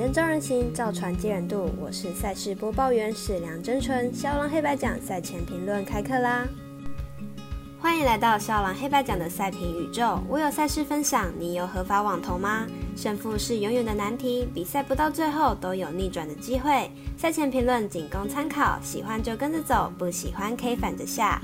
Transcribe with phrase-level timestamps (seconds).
[0.00, 1.70] 灯照人行，造船接人度。
[1.78, 4.10] 我是赛事播报员史梁真纯。
[4.14, 6.48] 肖郎黑白奖赛前评论开课啦！
[7.78, 10.18] 欢迎来到肖郎黑白奖的赛评宇宙。
[10.26, 12.66] 我有赛事分享，你有合法网投吗？
[12.96, 16.90] 胜负是永远的难题，比赛不到最后都有逆转的机会。
[17.18, 21.42] 赛前评论仅供参考，喜欢就跟着走，不喜欢可以反着下。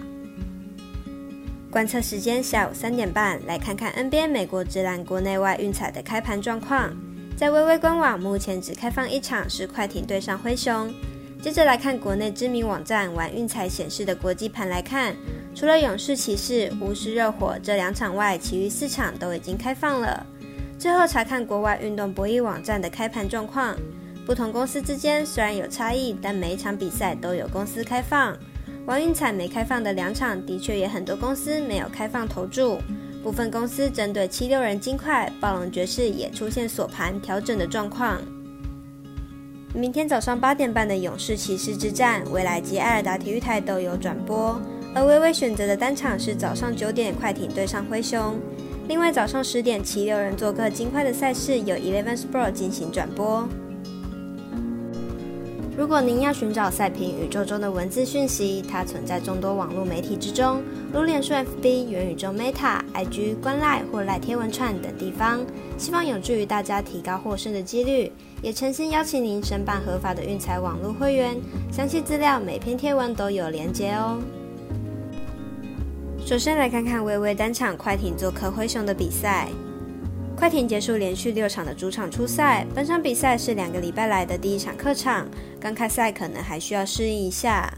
[1.70, 6.96] 观测时间下午三点半，来看看 NBA 美国直篮国内外运彩的开盘状况。
[7.36, 10.90] 在微微官网，目前只开放一场，是快艇对上灰熊。
[11.42, 15.14] 接着来看国内知名网站玩运彩显示的国际盘来看，
[15.54, 20.24] 除了勇士骑士、巫师热火这两场外，其余四场都已经开放了。
[20.78, 23.77] 最后查看国外运动博弈网站的开盘状况，
[24.24, 28.34] 不同公司之间虽然有差异，但每一场比赛都有公司开放。
[28.86, 32.78] 玩运彩没开放的两场，的确也很多公司没有开放投注。
[33.26, 38.22] 部分公司针对七六人金块、暴龙爵士也出现锁盘调整的状况。
[39.74, 44.56] 明天早上八点半的勇士骑士之战，未来及艾尔达体育台都有转播。
[44.94, 48.38] 而微微选择的单场是早上九点快艇对上灰熊。
[48.86, 53.48] 另外早上十点七六人做客金块的赛事，由 Eleven Sport 进行转播。
[55.77, 65.44] 如果您要寻找赛评宇宙中的文字讯息，它存在众多网络媒体之中，如脸书 FB、元宇宙 Meta、IG、观赖或赖贴文串等地方，
[65.77, 68.10] 希望有助于大家提高获胜的几率。
[68.41, 71.36] 也诚心邀请您申办合法的运财网络会员，
[71.70, 74.18] 详细资料每篇贴文都有连接哦。
[76.24, 79.48] 首先来看看微微单场快艇做客灰熊的比赛。
[80.37, 85.27] 快艇结束连续六场的主场出赛，本场比赛是两个礼拜来的第一场客场，
[85.59, 87.73] 刚开赛可能还需要适应一下。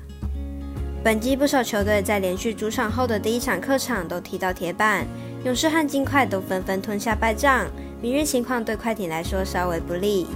[1.05, 5.07] 本季不少球队在连续主场后的第一场客场都踢到铁板，
[5.45, 7.69] 勇士和金块都纷纷吞下败仗，
[8.03, 10.27] 明日情况对快艇来说稍微不利。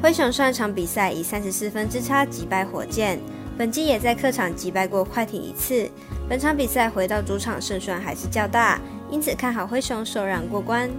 [0.00, 3.18] 灰熊上一场比赛以三十四分之差击败火箭，
[3.58, 5.90] 本季也在客场击败过快艇一次，
[6.28, 8.80] 本场比赛回到主场胜算还是较大。
[9.14, 10.90] 因此看好灰熊首让过关。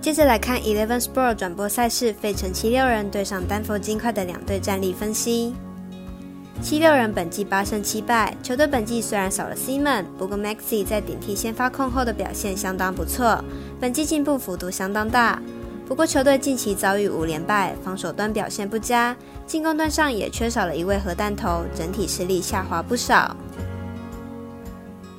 [0.00, 5.54] 接着来看 Eleven Sport 转播赛事，费城七六人对上丹佛金块的两队战力分析。
[6.62, 13.44] 七六人本季八胜七败，球队本季虽然少了 Simon，不过 Maxi 在顶替先发控后的表现相当不错，
[13.78, 15.42] 本季进步幅度相当大。
[15.86, 19.14] 不过球队近期遭遇五连败，防守端表现不佳，
[19.46, 23.36] 进攻端上也缺少了一位核弹头，整体实力下滑不少。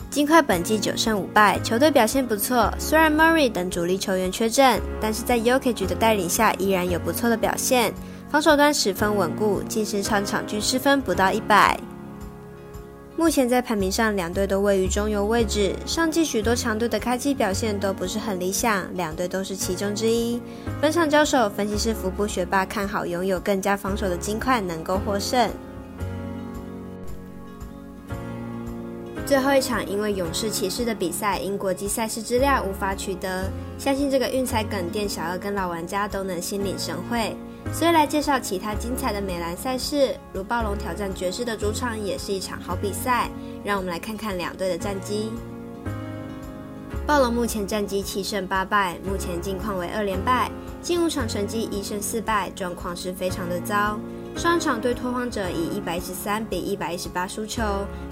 [0.10, 2.74] 金块本季九胜五败，球队表现不错。
[2.80, 7.94] 虽然 Murray 等主力球员缺阵，但是在 Yokich 的带领下，依然有不错的表现。
[8.28, 11.80] 防守端十分稳固，近十场场均失分不到一百。
[13.16, 15.76] 目前在排名上，两队都位于中游位置。
[15.86, 20.42] 上季许多强队的开机表现都不是很理想，两队都是其中之一。
[20.82, 25.50] 本场交手，分析师福布学霸看好拥有更加防守的金块能够获胜。
[29.30, 33.48] 最后一场，因为勇士骑士的比赛因国际赛事资料无法取得，
[33.78, 37.38] 相信这个运彩梗店小二跟老玩家都能心领神会。
[37.72, 43.30] 所以来介绍其他精彩的美兰赛事，如暴龙挑战爵士的主场也是一场好比赛。
[43.64, 45.32] 让我们来看看两队的战绩。
[47.06, 50.50] 暴龙目前战绩七胜八败，目前近况为二连败，
[50.82, 54.00] 进五场成绩一胜四败，状况是非常的糟。
[54.36, 57.62] 上一场对拓荒者以一百一十三比一百一十八输球，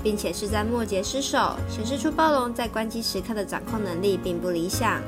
[0.04, 5.02] 并且是在末节失手，显示出暴龙在关机时刻的掌控能力并不理想。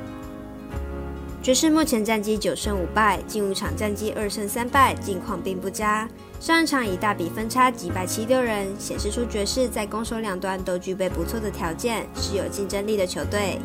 [1.42, 6.08] 爵士目前战绩九胜五败，近五场战绩二胜三败，近况并不佳。
[6.38, 13.58] 上一场以大比分差击败七六人，显示出爵士在攻守两端都具备不错的条件，是有竞争力的球队。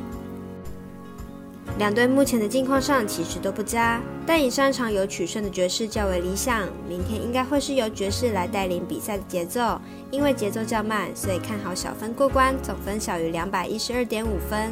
[1.78, 6.62] 两队目前的境况上其实都不佳，但以上场有取胜的爵士较为理想。
[6.88, 14.72] 明天应该会是由爵士来带领比赛的节奏，因为节奏较慢，所以看好小分过关，总分小于两百一十二点五分。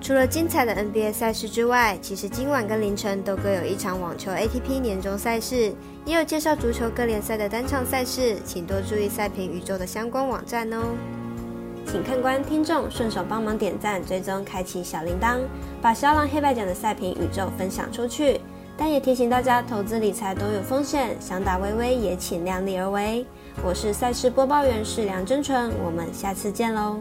[0.00, 5.72] 除了精彩的 NBA 赛事之外，其实今晚跟凌晨都各有一场网球 ATP 年终赛事，
[6.04, 10.78] 也有介绍足球各联赛的单场赛事，请多注意赛评宇宙的相关网站哦。
[11.86, 15.38] 请看官、听众顺手帮忙点赞、追踪、开启小铃铛，
[15.80, 18.40] 把肖郎黑白奖的赛评宇宙分享出去。
[18.76, 23.26] 但也提醒大家，投资理财都有风险，想打微微也请量力而为。
[23.62, 26.98] 我是赛事播报员是梁真纯，我们下次见喽。